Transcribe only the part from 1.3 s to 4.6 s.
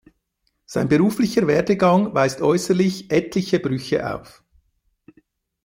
Werdegang weist äußerlich etliche Brüche auf.